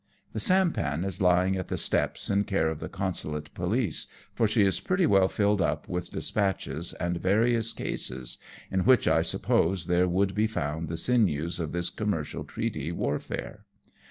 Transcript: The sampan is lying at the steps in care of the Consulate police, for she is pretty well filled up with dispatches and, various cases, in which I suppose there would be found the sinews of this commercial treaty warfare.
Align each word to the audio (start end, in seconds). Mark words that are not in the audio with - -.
The 0.33 0.39
sampan 0.39 1.05
is 1.05 1.21
lying 1.21 1.55
at 1.57 1.67
the 1.67 1.77
steps 1.77 2.31
in 2.31 2.45
care 2.45 2.69
of 2.69 2.79
the 2.79 2.89
Consulate 2.89 3.53
police, 3.53 4.07
for 4.33 4.47
she 4.47 4.63
is 4.63 4.79
pretty 4.79 5.05
well 5.05 5.27
filled 5.27 5.61
up 5.61 5.87
with 5.87 6.09
dispatches 6.11 6.93
and, 6.93 7.17
various 7.21 7.71
cases, 7.71 8.39
in 8.71 8.79
which 8.79 9.07
I 9.07 9.21
suppose 9.21 9.85
there 9.85 10.07
would 10.07 10.33
be 10.33 10.47
found 10.47 10.87
the 10.87 10.97
sinews 10.97 11.59
of 11.59 11.71
this 11.71 11.91
commercial 11.91 12.43
treaty 12.43 12.91
warfare. 12.91 13.65